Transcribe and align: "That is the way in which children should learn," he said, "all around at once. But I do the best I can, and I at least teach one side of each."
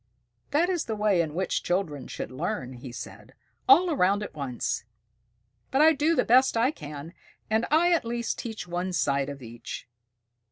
"That 0.49 0.67
is 0.67 0.85
the 0.85 0.95
way 0.95 1.21
in 1.21 1.35
which 1.35 1.61
children 1.61 2.07
should 2.07 2.31
learn," 2.31 2.73
he 2.73 2.91
said, 2.91 3.35
"all 3.69 3.91
around 3.91 4.23
at 4.23 4.33
once. 4.33 4.83
But 5.69 5.81
I 5.83 5.93
do 5.93 6.15
the 6.15 6.25
best 6.25 6.57
I 6.57 6.71
can, 6.71 7.13
and 7.51 7.67
I 7.69 7.93
at 7.93 8.03
least 8.03 8.39
teach 8.39 8.67
one 8.67 8.93
side 8.93 9.29
of 9.29 9.43
each." 9.43 9.87